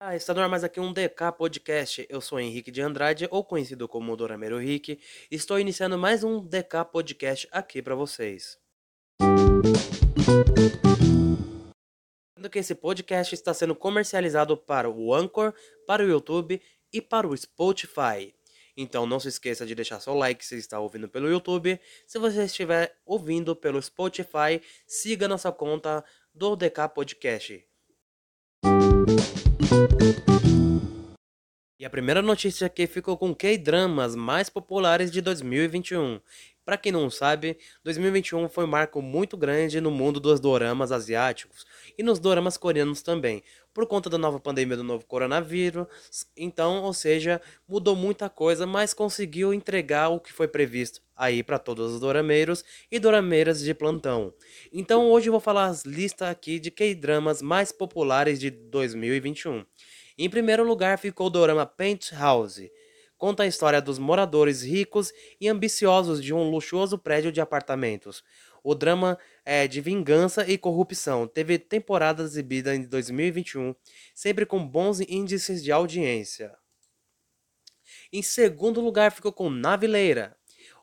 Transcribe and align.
Ah, 0.00 0.14
está 0.14 0.32
no 0.32 0.40
ar 0.40 0.48
mais 0.48 0.62
aqui 0.62 0.78
um 0.78 0.92
DK 0.92 1.32
Podcast. 1.36 2.06
Eu 2.08 2.20
sou 2.20 2.38
Henrique 2.38 2.70
de 2.70 2.80
Andrade, 2.80 3.26
ou 3.30 3.44
conhecido 3.44 3.88
como 3.88 4.16
Dorameiro 4.16 4.60
Henrique. 4.60 5.00
Estou 5.30 5.58
iniciando 5.58 5.98
mais 5.98 6.22
um 6.22 6.40
DK 6.40 6.84
Podcast 6.92 7.48
aqui 7.50 7.82
para 7.82 7.94
vocês. 7.94 8.56
Sendo 12.36 12.48
que 12.48 12.60
esse 12.60 12.74
podcast 12.74 13.34
está 13.34 13.52
sendo 13.52 13.74
comercializado 13.74 14.56
para 14.56 14.88
o 14.88 15.12
Anchor, 15.12 15.52
para 15.86 16.04
o 16.04 16.08
YouTube 16.08 16.62
e 16.92 17.02
para 17.02 17.26
o 17.26 17.36
Spotify. 17.36 18.32
Então 18.80 19.06
não 19.06 19.18
se 19.18 19.26
esqueça 19.26 19.66
de 19.66 19.74
deixar 19.74 19.98
seu 19.98 20.14
like 20.14 20.46
se 20.46 20.56
está 20.56 20.78
ouvindo 20.78 21.08
pelo 21.08 21.28
YouTube. 21.28 21.80
Se 22.06 22.16
você 22.16 22.44
estiver 22.44 22.96
ouvindo 23.04 23.56
pelo 23.56 23.82
Spotify, 23.82 24.62
siga 24.86 25.26
nossa 25.26 25.50
conta 25.50 26.04
do 26.38 26.54
DK 26.54 26.88
Podcast. 26.94 27.64
E 31.80 31.84
a 31.84 31.90
primeira 31.90 32.22
notícia 32.22 32.64
aqui 32.64 32.86
ficou 32.86 33.18
com 33.18 33.34
K-dramas 33.34 34.14
mais 34.14 34.48
populares 34.48 35.10
de 35.10 35.20
2021. 35.20 36.20
Para 36.68 36.76
quem 36.76 36.92
não 36.92 37.08
sabe, 37.08 37.56
2021 37.82 38.46
foi 38.50 38.64
um 38.64 38.66
marco 38.66 39.00
muito 39.00 39.38
grande 39.38 39.80
no 39.80 39.90
mundo 39.90 40.20
dos 40.20 40.38
doramas 40.38 40.92
asiáticos 40.92 41.64
e 41.96 42.02
nos 42.02 42.18
doramas 42.18 42.58
coreanos 42.58 43.00
também, 43.00 43.42
por 43.72 43.86
conta 43.86 44.10
da 44.10 44.18
nova 44.18 44.38
pandemia 44.38 44.76
do 44.76 44.84
novo 44.84 45.06
coronavírus. 45.06 45.86
Então, 46.36 46.82
ou 46.82 46.92
seja, 46.92 47.40
mudou 47.66 47.96
muita 47.96 48.28
coisa, 48.28 48.66
mas 48.66 48.92
conseguiu 48.92 49.54
entregar 49.54 50.10
o 50.10 50.20
que 50.20 50.30
foi 50.30 50.46
previsto 50.46 51.00
aí 51.16 51.42
para 51.42 51.58
todos 51.58 51.94
os 51.94 52.00
dorameiros 52.00 52.62
e 52.92 52.98
dorameiras 52.98 53.60
de 53.60 53.72
plantão. 53.72 54.34
Então, 54.70 55.10
hoje 55.10 55.30
eu 55.30 55.32
vou 55.32 55.40
falar 55.40 55.68
as 55.68 55.86
listas 55.86 56.28
aqui 56.28 56.60
de 56.60 56.70
K-dramas 56.70 57.40
mais 57.40 57.72
populares 57.72 58.38
de 58.38 58.50
2021. 58.50 59.64
Em 60.18 60.28
primeiro 60.28 60.64
lugar 60.64 60.98
ficou 60.98 61.28
o 61.28 61.30
dorama 61.30 61.64
Penthouse. 61.64 62.70
Conta 63.18 63.42
a 63.42 63.46
história 63.48 63.82
dos 63.82 63.98
moradores 63.98 64.62
ricos 64.62 65.12
e 65.40 65.48
ambiciosos 65.48 66.22
de 66.22 66.32
um 66.32 66.48
luxuoso 66.48 66.96
prédio 66.96 67.32
de 67.32 67.40
apartamentos. 67.40 68.22
O 68.62 68.76
drama 68.76 69.18
é 69.44 69.66
de 69.66 69.80
vingança 69.80 70.48
e 70.48 70.56
corrupção. 70.56 71.26
Teve 71.26 71.58
temporada 71.58 72.22
exibida 72.22 72.76
em 72.76 72.84
2021, 72.84 73.74
sempre 74.14 74.46
com 74.46 74.64
bons 74.64 75.00
índices 75.00 75.64
de 75.64 75.72
audiência. 75.72 76.56
Em 78.12 78.22
segundo 78.22 78.80
lugar 78.80 79.10
ficou 79.10 79.32
com 79.32 79.50
Navileira. 79.50 80.36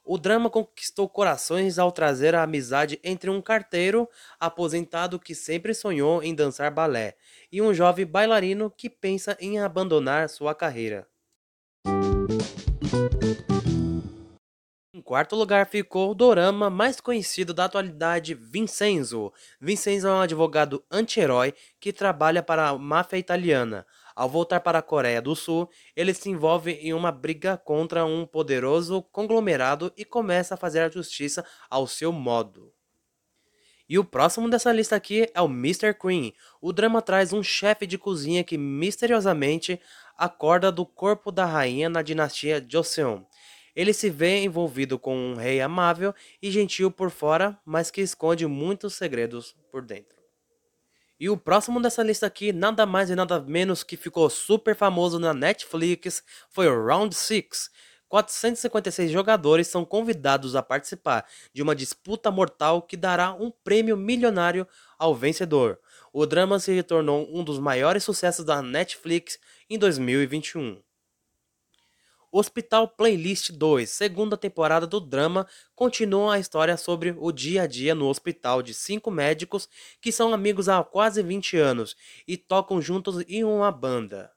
O 0.03 0.17
drama 0.17 0.49
conquistou 0.49 1.07
corações 1.07 1.79
ao 1.79 1.89
trazer 1.89 2.35
a 2.35 2.43
amizade 2.43 2.99
entre 3.01 3.29
um 3.29 3.41
carteiro 3.41 4.09
aposentado 4.37 5.17
que 5.17 5.33
sempre 5.33 5.73
sonhou 5.73 6.21
em 6.21 6.35
dançar 6.35 6.69
balé 6.69 7.15
e 7.49 7.61
um 7.61 7.73
jovem 7.73 8.05
bailarino 8.05 8.69
que 8.69 8.89
pensa 8.89 9.37
em 9.39 9.57
abandonar 9.57 10.27
sua 10.27 10.53
carreira. 10.53 11.07
Quarto 15.05 15.35
lugar 15.35 15.67
ficou 15.67 16.09
o 16.09 16.15
dorama 16.15 16.67
mais 16.67 16.99
conhecido 16.99 17.53
da 17.53 17.65
atualidade, 17.65 18.33
Vincenzo. 18.33 19.31
Vincenzo 19.61 20.07
é 20.07 20.11
um 20.11 20.19
advogado 20.19 20.83
anti-herói 20.89 21.53
que 21.79 21.93
trabalha 21.93 22.41
para 22.41 22.69
a 22.69 22.77
máfia 22.77 23.17
italiana. 23.17 23.85
Ao 24.15 24.27
voltar 24.27 24.61
para 24.61 24.79
a 24.79 24.81
Coreia 24.81 25.21
do 25.21 25.35
Sul, 25.35 25.69
ele 25.95 26.11
se 26.11 26.27
envolve 26.27 26.71
em 26.71 26.91
uma 26.91 27.11
briga 27.11 27.55
contra 27.55 28.03
um 28.03 28.25
poderoso 28.25 29.03
conglomerado 29.03 29.93
e 29.95 30.03
começa 30.03 30.55
a 30.55 30.57
fazer 30.57 30.79
a 30.79 30.89
justiça 30.89 31.45
ao 31.69 31.85
seu 31.85 32.11
modo. 32.11 32.73
E 33.87 33.99
o 33.99 34.03
próximo 34.03 34.49
dessa 34.49 34.71
lista 34.71 34.95
aqui 34.95 35.29
é 35.35 35.39
o 35.39 35.45
Mr. 35.45 35.93
Queen. 35.93 36.33
O 36.59 36.73
drama 36.73 37.03
traz 37.03 37.31
um 37.31 37.43
chefe 37.43 37.85
de 37.85 37.99
cozinha 37.99 38.43
que 38.43 38.57
misteriosamente 38.57 39.79
acorda 40.17 40.71
do 40.71 40.83
corpo 40.83 41.31
da 41.31 41.45
rainha 41.45 41.87
na 41.87 42.01
dinastia 42.01 42.65
Joseon. 42.67 43.21
Ele 43.75 43.93
se 43.93 44.09
vê 44.09 44.37
envolvido 44.39 44.97
com 44.97 45.17
um 45.17 45.35
rei 45.35 45.59
amável 45.59 46.13
e 46.41 46.49
gentil 46.49 46.89
por 46.89 47.09
fora, 47.09 47.59
mas 47.65 47.91
que 47.91 48.01
esconde 48.01 48.47
muitos 48.47 48.95
segredos 48.95 49.55
por 49.71 49.81
dentro. 49.81 50.15
E 51.19 51.29
o 51.29 51.37
próximo 51.37 51.81
dessa 51.81 52.03
lista 52.03 52.25
aqui, 52.25 52.51
nada 52.51 52.85
mais 52.85 53.09
e 53.09 53.15
nada 53.15 53.39
menos 53.39 53.83
que 53.83 53.95
ficou 53.95 54.29
super 54.29 54.75
famoso 54.75 55.17
na 55.17 55.33
Netflix, 55.33 56.23
foi 56.49 56.67
o 56.67 56.85
Round 56.85 57.15
6. 57.15 57.69
456 58.07 59.11
jogadores 59.11 59.67
são 59.67 59.83
convidados 59.83 60.55
a 60.55 60.61
participar 60.61 61.25
de 61.53 61.61
uma 61.61 61.75
disputa 61.75 62.29
mortal 62.29 62.81
que 62.81 62.95
dará 62.95 63.33
um 63.33 63.49
prêmio 63.49 63.97
milionário 63.97 64.67
ao 64.97 65.15
vencedor. 65.15 65.79
O 66.13 66.25
drama 66.25 66.59
se 66.59 66.83
tornou 66.83 67.27
um 67.33 67.43
dos 67.43 67.59
maiores 67.59 68.03
sucessos 68.03 68.45
da 68.45 68.61
Netflix 68.61 69.39
em 69.69 69.77
2021. 69.77 70.84
Hospital 72.37 72.89
Playlist 72.89 73.53
2, 73.53 73.89
segunda 73.89 74.35
temporada 74.35 74.85
do 74.85 74.99
drama, 74.99 75.47
continua 75.73 76.35
a 76.35 76.37
história 76.39 76.75
sobre 76.75 77.15
o 77.17 77.31
dia 77.31 77.61
a 77.61 77.65
dia 77.65 77.95
no 77.95 78.07
hospital 78.09 78.61
de 78.61 78.73
cinco 78.73 79.09
médicos 79.09 79.69
que 80.01 80.11
são 80.11 80.33
amigos 80.33 80.67
há 80.67 80.83
quase 80.83 81.23
20 81.23 81.55
anos 81.55 81.95
e 82.27 82.35
tocam 82.35 82.81
juntos 82.81 83.23
em 83.29 83.45
uma 83.45 83.71
banda. 83.71 84.29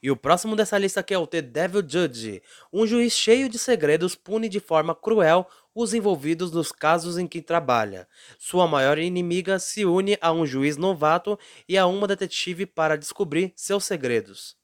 E 0.00 0.12
o 0.12 0.16
próximo 0.16 0.54
dessa 0.54 0.78
lista 0.78 1.00
aqui 1.00 1.12
é 1.12 1.18
o 1.18 1.26
The 1.26 1.42
Devil 1.42 1.82
Judge. 1.84 2.40
Um 2.72 2.86
juiz 2.86 3.14
cheio 3.14 3.48
de 3.48 3.58
segredos 3.58 4.14
pune 4.14 4.48
de 4.48 4.60
forma 4.60 4.94
cruel 4.94 5.44
os 5.74 5.92
envolvidos 5.92 6.52
nos 6.52 6.70
casos 6.70 7.18
em 7.18 7.26
que 7.26 7.42
trabalha. 7.42 8.06
Sua 8.38 8.68
maior 8.68 8.96
inimiga 8.96 9.58
se 9.58 9.84
une 9.84 10.16
a 10.20 10.30
um 10.30 10.46
juiz 10.46 10.76
novato 10.76 11.36
e 11.68 11.76
a 11.76 11.84
uma 11.84 12.06
detetive 12.06 12.64
para 12.64 12.96
descobrir 12.96 13.52
seus 13.56 13.84
segredos. 13.84 14.55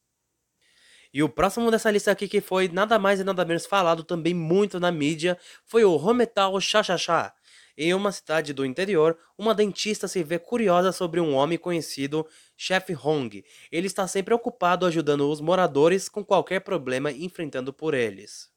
E 1.13 1.23
o 1.23 1.29
próximo 1.29 1.71
dessa 1.71 1.91
lista 1.91 2.11
aqui, 2.11 2.27
que 2.27 2.41
foi 2.41 2.69
nada 2.69 2.99
mais 2.99 3.21
e 3.21 3.25
nada 3.25 3.45
menos 3.45 3.67
falado 3.67 4.03
também 4.03 4.33
muito 4.33 4.81
na 4.81 4.91
mídia, 4.91 5.39
foi 5.67 5.85
o 5.85 5.97
Rometal 5.97 6.59
Chachachá. 6.61 7.35
Em 7.77 7.95
uma 7.95 8.13
cidade 8.13 8.53
do 8.53 8.65
interior, 8.65 9.19
uma 9.37 9.55
dentista 9.55 10.07
se 10.07 10.23
vê 10.23 10.39
curiosa 10.39 10.93
sobre 10.93 11.21
um 11.21 11.35
homem 11.35 11.59
conhecido, 11.59 12.27
Chef 12.57 12.95
Hong. 12.95 13.45
Ele 13.71 13.87
está 13.87 14.07
sempre 14.07 14.35
ocupado 14.35 14.87
ajudando 14.87 15.31
os 15.31 15.41
moradores 15.41 16.09
com 16.09 16.25
qualquer 16.25 16.61
problema 16.61 17.11
enfrentando 17.11 17.73
por 17.73 17.95
eles. 17.95 18.51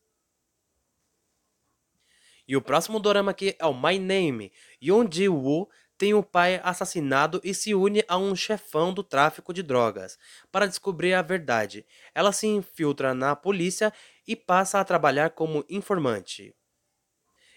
E 2.47 2.55
o 2.55 2.61
próximo 2.61 2.99
dorama 2.99 3.31
aqui 3.31 3.55
é 3.57 3.65
o 3.65 3.73
My 3.73 3.97
Name. 3.97 4.51
Yoon 4.81 5.09
Ji-woo 5.11 5.67
tem 5.97 6.13
o 6.13 6.23
pai 6.23 6.59
assassinado 6.63 7.39
e 7.44 7.53
se 7.53 7.73
une 7.73 8.03
a 8.07 8.17
um 8.17 8.35
chefão 8.35 8.94
do 8.94 9.03
tráfico 9.03 9.53
de 9.53 9.63
drogas 9.63 10.17
para 10.51 10.67
descobrir 10.67 11.13
a 11.13 11.22
verdade. 11.22 11.85
Ela 12.13 12.31
se 12.31 12.47
infiltra 12.47 13.13
na 13.13 13.35
polícia 13.35 13.94
e 14.28 14.35
passa 14.35 14.79
a 14.79 14.85
trabalhar 14.85 15.31
como 15.31 15.63
informante. 15.69 16.53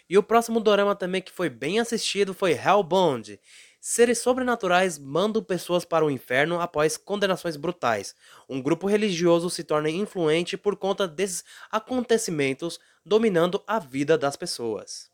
E 0.09 0.17
o 0.17 0.23
próximo 0.23 0.59
dorama 0.59 0.95
também 0.95 1.21
que 1.21 1.33
foi 1.33 1.51
bem 1.51 1.81
assistido 1.81 2.33
foi 2.33 2.53
Hellbound. 2.53 3.39
Seres 3.81 4.19
sobrenaturais 4.19 4.99
mandam 4.99 5.43
pessoas 5.43 5.85
para 5.85 6.05
o 6.05 6.11
inferno 6.11 6.61
após 6.61 6.97
condenações 6.97 7.57
brutais. 7.57 8.15
Um 8.49 8.61
grupo 8.61 8.87
religioso 8.87 9.51
se 9.51 9.63
torna 9.63 9.91
influente 9.91 10.57
por 10.57 10.77
conta 10.77 11.07
desses 11.07 11.45
acontecimentos, 11.71 12.81
dominando 13.05 13.63
a 13.67 13.79
vida 13.79 14.17
das 14.17 14.35
pessoas. 14.35 15.11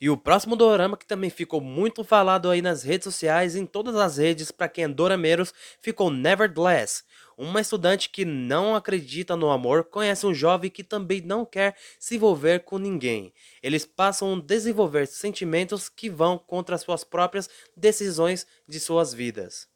E 0.00 0.10
o 0.10 0.16
próximo 0.16 0.56
dorama 0.56 0.96
que 0.96 1.06
também 1.06 1.30
ficou 1.30 1.60
muito 1.60 2.04
falado 2.04 2.50
aí 2.50 2.60
nas 2.62 2.82
redes 2.82 3.04
sociais, 3.04 3.56
em 3.56 3.66
todas 3.66 3.96
as 3.96 4.16
redes 4.16 4.50
para 4.50 4.68
quem 4.68 4.84
é 4.84 4.88
dorameiros, 4.88 5.52
ficou 5.80 6.10
Nevertheless. 6.10 7.04
Uma 7.36 7.60
estudante 7.60 8.10
que 8.10 8.24
não 8.24 8.76
acredita 8.76 9.36
no 9.36 9.50
amor 9.50 9.84
conhece 9.84 10.24
um 10.24 10.32
jovem 10.32 10.70
que 10.70 10.84
também 10.84 11.20
não 11.20 11.44
quer 11.44 11.76
se 11.98 12.14
envolver 12.14 12.60
com 12.60 12.78
ninguém. 12.78 13.32
Eles 13.62 13.84
passam 13.84 14.34
a 14.34 14.40
desenvolver 14.40 15.06
sentimentos 15.06 15.88
que 15.88 16.08
vão 16.08 16.38
contra 16.38 16.78
suas 16.78 17.02
próprias 17.02 17.48
decisões 17.76 18.46
de 18.68 18.78
suas 18.78 19.12
vidas. 19.12 19.68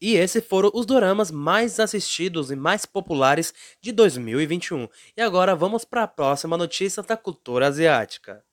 E 0.00 0.14
esses 0.14 0.44
foram 0.44 0.70
os 0.74 0.84
doramas 0.84 1.30
mais 1.30 1.80
assistidos 1.80 2.50
e 2.50 2.56
mais 2.56 2.84
populares 2.84 3.54
de 3.80 3.92
2021. 3.92 4.88
E 5.16 5.22
agora 5.22 5.56
vamos 5.56 5.84
para 5.84 6.02
a 6.02 6.08
próxima 6.08 6.56
notícia 6.56 7.02
da 7.02 7.16
cultura 7.16 7.66
asiática. 7.66 8.44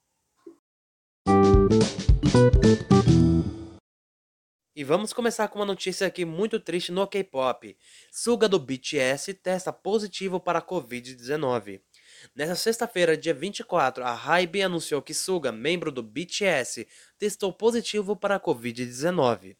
E 4.75 4.83
vamos 4.83 5.13
começar 5.13 5.47
com 5.49 5.59
uma 5.59 5.65
notícia 5.65 6.07
aqui 6.07 6.25
muito 6.25 6.59
triste 6.59 6.91
no 6.91 7.05
K-pop. 7.05 7.77
Suga 8.11 8.49
do 8.49 8.57
BTS 8.57 9.35
testa 9.35 9.71
positivo 9.71 10.39
para 10.39 10.57
a 10.57 10.61
Covid-19. 10.61 11.79
Nessa 12.35 12.55
sexta-feira, 12.55 13.15
dia 13.15 13.35
24, 13.35 14.03
a 14.03 14.13
Hybe 14.13 14.63
anunciou 14.63 14.99
que 15.01 15.13
Suga, 15.13 15.51
membro 15.51 15.91
do 15.91 16.01
BTS, 16.01 16.87
testou 17.19 17.53
positivo 17.53 18.15
para 18.15 18.35
a 18.37 18.39
Covid-19. 18.39 19.55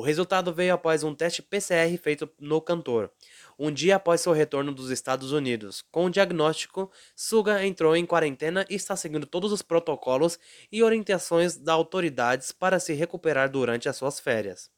O 0.00 0.02
resultado 0.02 0.50
veio 0.50 0.72
após 0.72 1.02
um 1.04 1.14
teste 1.14 1.42
PCR 1.42 1.94
feito 1.98 2.26
no 2.40 2.58
cantor, 2.58 3.10
um 3.58 3.70
dia 3.70 3.96
após 3.96 4.22
seu 4.22 4.32
retorno 4.32 4.72
dos 4.72 4.88
Estados 4.90 5.30
Unidos. 5.30 5.84
Com 5.92 6.06
o 6.06 6.10
diagnóstico, 6.10 6.90
Suga 7.14 7.66
entrou 7.66 7.94
em 7.94 8.06
quarentena 8.06 8.64
e 8.70 8.76
está 8.76 8.96
seguindo 8.96 9.26
todos 9.26 9.52
os 9.52 9.60
protocolos 9.60 10.38
e 10.72 10.82
orientações 10.82 11.54
das 11.58 11.74
autoridades 11.74 12.50
para 12.50 12.80
se 12.80 12.94
recuperar 12.94 13.50
durante 13.50 13.90
as 13.90 13.96
suas 13.98 14.18
férias. 14.18 14.70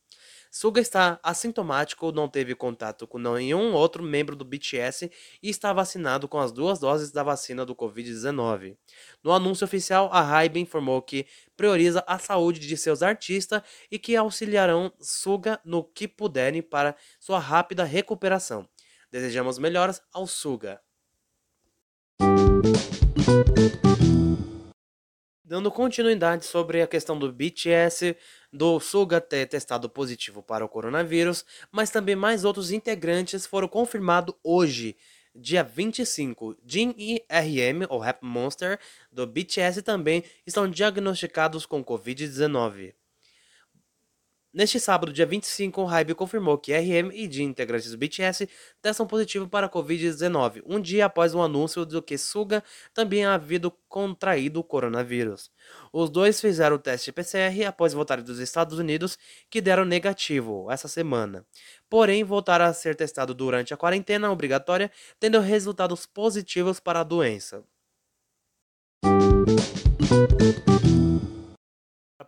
Suga 0.54 0.82
está 0.82 1.18
assintomático, 1.22 2.12
não 2.12 2.28
teve 2.28 2.54
contato 2.54 3.06
com 3.06 3.16
nenhum 3.16 3.72
outro 3.72 4.02
membro 4.02 4.36
do 4.36 4.44
BTS 4.44 5.10
e 5.42 5.48
está 5.48 5.72
vacinado 5.72 6.28
com 6.28 6.38
as 6.38 6.52
duas 6.52 6.78
doses 6.78 7.10
da 7.10 7.22
vacina 7.22 7.64
do 7.64 7.74
Covid-19. 7.74 8.76
No 9.24 9.32
anúncio 9.32 9.64
oficial, 9.64 10.10
a 10.12 10.20
Hybe 10.20 10.60
informou 10.60 11.00
que 11.00 11.26
prioriza 11.56 12.04
a 12.06 12.18
saúde 12.18 12.60
de 12.60 12.76
seus 12.76 13.02
artistas 13.02 13.62
e 13.90 13.98
que 13.98 14.14
auxiliarão 14.14 14.92
Suga 15.00 15.58
no 15.64 15.82
que 15.82 16.06
puderem 16.06 16.60
para 16.60 16.96
sua 17.18 17.38
rápida 17.38 17.82
recuperação. 17.84 18.68
Desejamos 19.10 19.58
melhoras 19.58 20.02
ao 20.12 20.26
Suga. 20.26 20.82
Dando 25.52 25.70
continuidade 25.70 26.46
sobre 26.46 26.80
a 26.80 26.86
questão 26.86 27.18
do 27.18 27.30
BTS, 27.30 28.16
do 28.50 28.80
Suga 28.80 29.20
ter 29.20 29.46
testado 29.46 29.86
positivo 29.86 30.42
para 30.42 30.64
o 30.64 30.68
coronavírus, 30.68 31.44
mas 31.70 31.90
também 31.90 32.16
mais 32.16 32.42
outros 32.42 32.70
integrantes 32.70 33.44
foram 33.44 33.68
confirmados 33.68 34.34
hoje, 34.42 34.96
dia 35.36 35.62
25. 35.62 36.56
Jin 36.64 36.94
e 36.96 37.22
RM, 37.28 37.84
ou 37.90 37.98
Rap 37.98 38.22
Monster, 38.22 38.78
do 39.12 39.26
BTS 39.26 39.82
também 39.82 40.24
estão 40.46 40.66
diagnosticados 40.66 41.66
com 41.66 41.84
Covid-19. 41.84 42.94
Neste 44.54 44.78
sábado, 44.78 45.14
dia 45.14 45.24
25, 45.24 45.80
o 45.80 45.86
Hybe 45.86 46.14
confirmou 46.14 46.58
que 46.58 46.76
RM 46.76 47.10
e 47.14 47.26
de 47.26 47.42
integrantes 47.42 47.90
do 47.90 47.96
BTS 47.96 48.46
testam 48.82 49.06
positivo 49.06 49.48
para 49.48 49.66
a 49.66 49.70
Covid-19, 49.70 50.62
um 50.66 50.78
dia 50.78 51.06
após 51.06 51.34
o 51.34 51.40
anúncio 51.40 51.86
de 51.86 52.02
que 52.02 52.18
Suga 52.18 52.62
também 52.92 53.24
havia 53.24 53.58
contraído 53.88 54.60
o 54.60 54.64
coronavírus. 54.64 55.50
Os 55.90 56.10
dois 56.10 56.38
fizeram 56.38 56.76
o 56.76 56.78
teste 56.78 57.10
PCR 57.10 57.64
após 57.66 57.94
voltarem 57.94 58.22
dos 58.22 58.40
Estados 58.40 58.78
Unidos, 58.78 59.16
que 59.48 59.62
deram 59.62 59.86
negativo 59.86 60.70
essa 60.70 60.86
semana. 60.86 61.46
Porém, 61.88 62.22
voltaram 62.22 62.66
a 62.66 62.74
ser 62.74 62.94
testados 62.94 63.34
durante 63.34 63.72
a 63.72 63.76
quarentena 63.78 64.30
obrigatória, 64.30 64.90
tendo 65.18 65.40
resultados 65.40 66.04
positivos 66.04 66.78
para 66.78 67.00
a 67.00 67.04
doença. 67.04 67.64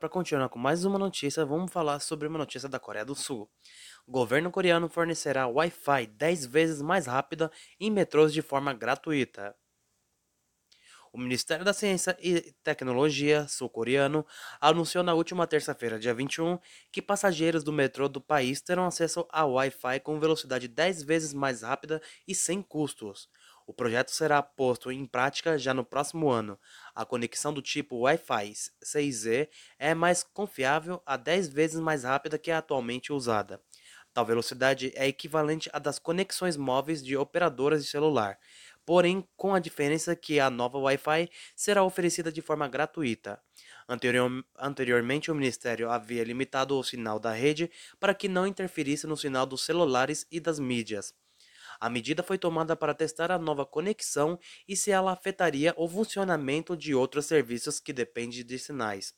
Para 0.04 0.10
continuar 0.10 0.50
com 0.50 0.58
mais 0.58 0.84
uma 0.84 0.98
notícia, 0.98 1.46
vamos 1.46 1.72
falar 1.72 1.98
sobre 1.98 2.28
uma 2.28 2.36
notícia 2.36 2.68
da 2.68 2.78
Coreia 2.78 3.06
do 3.06 3.14
Sul. 3.14 3.50
O 4.06 4.12
governo 4.12 4.50
coreano 4.50 4.86
fornecerá 4.86 5.48
Wi-Fi 5.48 6.08
10 6.08 6.44
vezes 6.44 6.82
mais 6.82 7.06
rápida 7.06 7.50
em 7.80 7.90
metrôs 7.90 8.30
de 8.30 8.42
forma 8.42 8.74
gratuita. 8.74 9.56
O 11.10 11.16
Ministério 11.16 11.64
da 11.64 11.72
Ciência 11.72 12.14
e 12.20 12.52
Tecnologia 12.62 13.48
sul-coreano 13.48 14.26
anunciou 14.60 15.02
na 15.02 15.14
última 15.14 15.46
terça-feira, 15.46 15.98
dia 15.98 16.12
21, 16.12 16.58
que 16.92 17.00
passageiros 17.00 17.64
do 17.64 17.72
metrô 17.72 18.06
do 18.06 18.20
país 18.20 18.60
terão 18.60 18.84
acesso 18.84 19.26
a 19.30 19.46
Wi-Fi 19.46 20.00
com 20.00 20.20
velocidade 20.20 20.68
10 20.68 21.02
vezes 21.02 21.32
mais 21.32 21.62
rápida 21.62 22.02
e 22.28 22.34
sem 22.34 22.60
custos. 22.60 23.30
O 23.66 23.72
projeto 23.72 24.10
será 24.10 24.42
posto 24.42 24.92
em 24.92 25.06
prática 25.06 25.58
já 25.58 25.72
no 25.72 25.84
próximo 25.84 26.30
ano. 26.30 26.58
A 26.94 27.04
conexão 27.04 27.52
do 27.52 27.62
tipo 27.62 28.00
Wi-Fi 28.00 28.52
6E 28.84 29.48
é 29.78 29.94
mais 29.94 30.22
confiável 30.22 31.02
a 31.06 31.16
10 31.16 31.48
vezes 31.48 31.80
mais 31.80 32.04
rápida 32.04 32.38
que 32.38 32.50
a 32.50 32.58
atualmente 32.58 33.12
usada. 33.12 33.60
Tal 34.12 34.26
velocidade 34.26 34.92
é 34.94 35.08
equivalente 35.08 35.68
à 35.72 35.78
das 35.78 35.98
conexões 35.98 36.56
móveis 36.56 37.02
de 37.02 37.16
operadoras 37.16 37.82
de 37.82 37.90
celular, 37.90 38.38
porém 38.84 39.26
com 39.36 39.54
a 39.54 39.58
diferença 39.58 40.14
que 40.14 40.38
a 40.38 40.50
nova 40.50 40.78
Wi-Fi 40.78 41.28
será 41.56 41.82
oferecida 41.82 42.30
de 42.30 42.42
forma 42.42 42.68
gratuita. 42.68 43.40
Anterior, 43.88 44.30
anteriormente, 44.58 45.30
o 45.30 45.34
Ministério 45.34 45.90
havia 45.90 46.22
limitado 46.22 46.78
o 46.78 46.84
sinal 46.84 47.18
da 47.18 47.32
rede 47.32 47.70
para 47.98 48.14
que 48.14 48.28
não 48.28 48.46
interferisse 48.46 49.06
no 49.06 49.16
sinal 49.16 49.46
dos 49.46 49.64
celulares 49.64 50.26
e 50.30 50.38
das 50.38 50.58
mídias. 50.60 51.14
A 51.84 51.90
medida 51.90 52.22
foi 52.22 52.38
tomada 52.38 52.74
para 52.74 52.94
testar 52.94 53.30
a 53.30 53.38
nova 53.38 53.66
conexão 53.66 54.40
e 54.66 54.74
se 54.74 54.90
ela 54.90 55.12
afetaria 55.12 55.74
o 55.76 55.86
funcionamento 55.86 56.74
de 56.74 56.94
outros 56.94 57.26
serviços 57.26 57.78
que 57.78 57.92
dependem 57.92 58.42
de 58.42 58.58
sinais. 58.58 59.12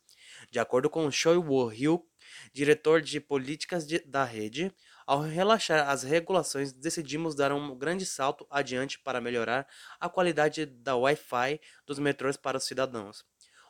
De 0.50 0.58
acordo 0.58 0.90
com 0.90 1.08
Choi 1.08 1.36
Woo-ryu, 1.36 2.04
diretor 2.52 3.00
de 3.00 3.20
políticas 3.20 3.86
de, 3.86 4.00
da 4.00 4.24
rede, 4.24 4.74
ao 5.06 5.20
relaxar 5.20 5.88
as 5.88 6.02
regulações, 6.02 6.72
decidimos 6.72 7.36
dar 7.36 7.52
um 7.52 7.78
grande 7.78 8.04
salto 8.04 8.44
adiante 8.50 8.98
para 8.98 9.20
melhorar 9.20 9.64
a 10.00 10.08
qualidade 10.08 10.66
da 10.66 10.96
Wi-Fi 10.96 11.60
dos 11.86 12.00
metrôs 12.00 12.36
para 12.36 12.58
os 12.58 12.64
cidadãos. 12.64 13.24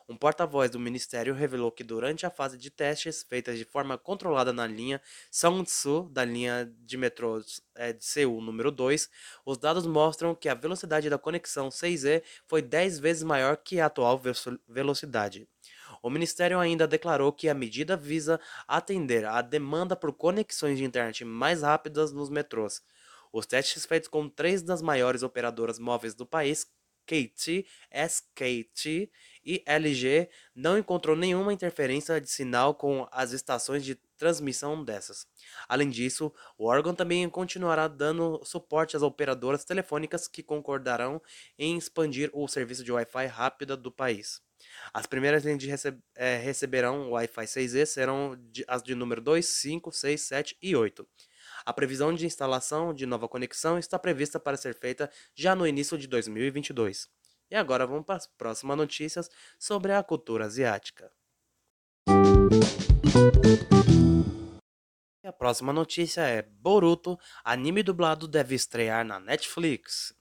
Um 0.09 0.15
porta-voz 0.15 0.71
do 0.71 0.79
ministério 0.79 1.33
revelou 1.33 1.69
que 1.69 1.83
durante 1.83 2.25
a 2.25 2.29
fase 2.29 2.57
de 2.57 2.69
testes 2.69 3.23
feitas 3.23 3.57
de 3.57 3.65
forma 3.65 3.97
controlada 3.97 4.53
na 4.53 4.65
linha 4.65 5.01
Seongsu 5.29 6.03
da 6.09 6.23
linha 6.23 6.73
de 6.79 6.95
metrô 6.95 7.43
é, 7.75 7.91
de 7.91 8.05
Seul 8.05 8.39
número 8.39 8.71
2, 8.71 9.09
os 9.45 9.57
dados 9.57 9.85
mostram 9.85 10.33
que 10.33 10.47
a 10.47 10.53
velocidade 10.53 11.09
da 11.09 11.17
conexão 11.17 11.67
6E 11.67 12.23
foi 12.45 12.61
10 12.61 12.99
vezes 12.99 13.23
maior 13.23 13.57
que 13.57 13.81
a 13.81 13.87
atual 13.87 14.21
velocidade. 14.65 15.45
O 16.01 16.09
Ministério 16.09 16.57
ainda 16.57 16.87
declarou 16.87 17.33
que 17.33 17.49
a 17.49 17.53
medida 17.53 17.97
visa 17.97 18.39
atender 18.65 19.25
à 19.25 19.41
demanda 19.41 19.93
por 19.93 20.13
conexões 20.13 20.77
de 20.77 20.85
internet 20.85 21.25
mais 21.25 21.63
rápidas 21.63 22.13
nos 22.13 22.29
metrôs. 22.29 22.81
Os 23.33 23.45
testes 23.45 23.85
feitos 23.85 24.07
com 24.07 24.29
três 24.29 24.61
das 24.61 24.81
maiores 24.81 25.21
operadoras 25.21 25.77
móveis 25.77 26.15
do 26.15 26.25
país, 26.25 26.65
KT, 27.07 27.65
SKT 27.89 29.09
e 29.45 29.63
LG 29.65 30.29
não 30.53 30.77
encontrou 30.77 31.15
nenhuma 31.15 31.53
interferência 31.53 32.19
de 32.19 32.29
sinal 32.29 32.75
com 32.75 33.07
as 33.11 33.31
estações 33.31 33.85
de 33.85 33.95
transmissão 34.17 34.83
dessas. 34.83 35.25
Além 35.69 35.89
disso, 35.89 36.33
o 36.57 36.65
órgão 36.65 36.93
também 36.93 37.29
continuará 37.29 37.87
dando 37.87 38.41
suporte 38.43 38.97
às 38.97 39.03
operadoras 39.03 39.63
telefônicas 39.63 40.27
que 40.27 40.43
concordarão 40.43 41.21
em 41.57 41.77
expandir 41.77 42.29
o 42.33 42.47
serviço 42.47 42.83
de 42.83 42.91
Wi-Fi 42.91 43.27
rápida 43.27 43.77
do 43.77 43.91
país. 43.91 44.41
As 44.93 45.05
primeiras 45.05 45.45
linhas 45.45 45.59
de 45.59 45.69
é, 46.15 46.37
receberão 46.37 47.11
Wi-Fi 47.11 47.45
6E 47.45 47.85
serão 47.85 48.35
de, 48.51 48.65
as 48.67 48.81
de 48.83 48.95
número 48.95 49.21
2, 49.21 49.45
5, 49.45 49.91
6, 49.91 50.21
7 50.21 50.57
e 50.61 50.75
8. 50.75 51.07
A 51.67 51.73
previsão 51.73 52.13
de 52.13 52.25
instalação 52.25 52.93
de 52.93 53.05
nova 53.05 53.27
conexão 53.27 53.77
está 53.77 53.99
prevista 53.99 54.39
para 54.39 54.55
ser 54.55 54.73
feita 54.73 55.11
já 55.35 55.53
no 55.53 55.67
início 55.67 55.97
de 55.97 56.07
2022. 56.07 57.09
E 57.51 57.57
agora 57.57 57.85
vamos 57.85 58.05
para 58.05 58.15
as 58.15 58.25
próximas 58.25 58.77
notícias 58.77 59.29
sobre 59.59 59.91
a 59.91 60.01
cultura 60.01 60.45
asiática. 60.45 61.11
E 65.21 65.27
a 65.27 65.33
próxima 65.33 65.73
notícia 65.73 66.21
é 66.21 66.41
Boruto, 66.41 67.19
anime 67.43 67.83
dublado 67.83 68.29
deve 68.29 68.55
estrear 68.55 69.03
na 69.03 69.19
Netflix. 69.19 70.16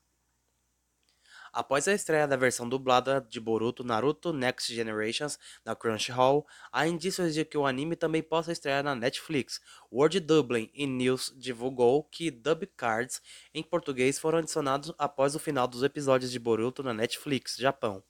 Após 1.57 1.89
a 1.89 1.95
estreia 1.95 2.29
da 2.29 2.37
versão 2.37 2.69
dublada 2.69 3.27
de 3.31 3.41
Boruto 3.41 3.83
Naruto 3.83 4.31
Next 4.31 4.75
Generations 4.75 5.39
na 5.65 5.75
Crunchyroll, 5.75 6.47
há 6.71 6.87
indícios 6.87 7.33
de 7.33 7.47
que 7.47 7.57
o 7.57 7.65
anime 7.65 7.97
também 7.97 8.23
possa 8.23 8.53
estrear 8.53 8.85
na 8.85 8.95
Netflix. 8.95 9.59
World 9.91 10.21
Dublin 10.21 10.71
e 10.75 10.87
News 10.87 11.33
divulgou 11.35 12.05
que 12.05 12.31
dub 12.31 12.67
cards 12.77 13.23
em 13.55 13.63
português 13.63 14.19
foram 14.19 14.41
adicionados 14.41 14.93
após 14.99 15.35
o 15.35 15.39
final 15.39 15.67
dos 15.67 15.83
episódios 15.83 16.31
de 16.31 16.39
Boruto 16.39 16.83
na 16.83 16.93
Netflix, 16.93 17.57
Japão, 17.57 18.05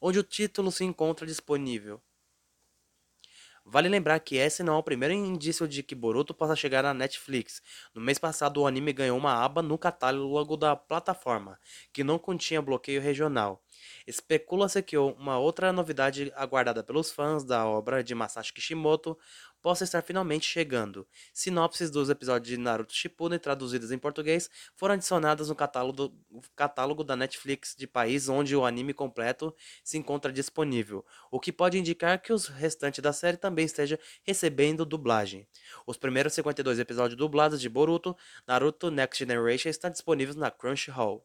onde 0.00 0.20
o 0.20 0.22
título 0.22 0.70
se 0.70 0.84
encontra 0.84 1.26
disponível. 1.26 2.00
Vale 3.72 3.88
lembrar 3.88 4.20
que 4.20 4.36
esse 4.36 4.62
não 4.62 4.74
é 4.74 4.76
o 4.76 4.82
primeiro 4.82 5.14
indício 5.14 5.66
de 5.66 5.82
que 5.82 5.94
Boruto 5.94 6.34
possa 6.34 6.54
chegar 6.54 6.82
na 6.82 6.92
Netflix. 6.92 7.62
No 7.94 8.02
mês 8.02 8.18
passado, 8.18 8.60
o 8.60 8.66
anime 8.66 8.92
ganhou 8.92 9.16
uma 9.16 9.42
aba 9.42 9.62
no 9.62 9.78
catálogo 9.78 10.58
da 10.58 10.76
plataforma, 10.76 11.58
que 11.90 12.04
não 12.04 12.18
continha 12.18 12.60
bloqueio 12.60 13.00
regional. 13.00 13.64
Especula-se 14.06 14.82
que 14.82 14.98
uma 14.98 15.38
outra 15.38 15.72
novidade 15.72 16.30
aguardada 16.36 16.84
pelos 16.84 17.10
fãs 17.10 17.44
da 17.44 17.66
obra 17.66 18.04
de 18.04 18.14
Masashi 18.14 18.52
Kishimoto 18.52 19.16
possa 19.62 19.84
estar 19.84 20.02
finalmente 20.02 20.44
chegando. 20.44 21.06
Sinopses 21.32 21.90
dos 21.90 22.10
episódios 22.10 22.48
de 22.48 22.58
Naruto 22.58 22.92
Shippuden 22.92 23.38
traduzidas 23.38 23.92
em 23.92 23.98
português 23.98 24.50
foram 24.74 24.94
adicionadas 24.94 25.48
no 25.48 25.54
catálogo, 25.54 26.12
catálogo 26.56 27.04
da 27.04 27.16
Netflix 27.16 27.74
de 27.78 27.86
país 27.86 28.28
onde 28.28 28.56
o 28.56 28.66
anime 28.66 28.92
completo 28.92 29.54
se 29.84 29.96
encontra 29.96 30.32
disponível, 30.32 31.06
o 31.30 31.38
que 31.38 31.52
pode 31.52 31.78
indicar 31.78 32.20
que 32.20 32.32
os 32.32 32.48
restantes 32.48 33.00
da 33.00 33.12
série 33.12 33.36
também 33.36 33.64
estejam 33.64 33.98
recebendo 34.24 34.84
dublagem. 34.84 35.46
Os 35.86 35.96
primeiros 35.96 36.34
52 36.34 36.80
episódios 36.80 37.16
dublados 37.16 37.60
de 37.60 37.68
Boruto, 37.68 38.16
Naruto 38.46 38.90
Next 38.90 39.18
Generation 39.18 39.68
estão 39.68 39.90
disponíveis 39.90 40.36
na 40.36 40.50
Crunchyroll. 40.50 41.24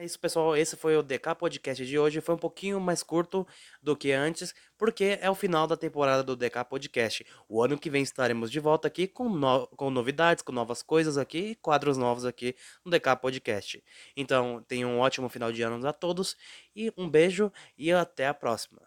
É 0.00 0.04
isso, 0.06 0.18
pessoal. 0.18 0.56
Esse 0.56 0.76
foi 0.76 0.96
o 0.96 1.02
DK 1.02 1.34
Podcast 1.38 1.84
de 1.84 1.98
hoje. 1.98 2.22
Foi 2.22 2.34
um 2.34 2.38
pouquinho 2.38 2.80
mais 2.80 3.02
curto 3.02 3.46
do 3.82 3.94
que 3.94 4.12
antes, 4.12 4.54
porque 4.78 5.18
é 5.20 5.28
o 5.28 5.34
final 5.34 5.66
da 5.66 5.76
temporada 5.76 6.22
do 6.22 6.34
DK 6.34 6.64
Podcast. 6.64 7.26
O 7.46 7.62
ano 7.62 7.78
que 7.78 7.90
vem 7.90 8.02
estaremos 8.02 8.50
de 8.50 8.58
volta 8.60 8.88
aqui 8.88 9.06
com, 9.06 9.28
no... 9.28 9.66
com 9.76 9.90
novidades, 9.90 10.42
com 10.42 10.52
novas 10.52 10.82
coisas 10.82 11.18
aqui 11.18 11.50
e 11.50 11.54
quadros 11.54 11.98
novos 11.98 12.24
aqui 12.24 12.56
no 12.82 12.90
DK 12.90 13.14
Podcast. 13.20 13.84
Então, 14.16 14.64
tenham 14.66 14.90
um 14.90 15.00
ótimo 15.00 15.28
final 15.28 15.52
de 15.52 15.60
ano 15.60 15.86
a 15.86 15.92
todos 15.92 16.34
e 16.74 16.90
um 16.96 17.06
beijo 17.06 17.52
e 17.76 17.92
até 17.92 18.26
a 18.26 18.32
próxima. 18.32 18.80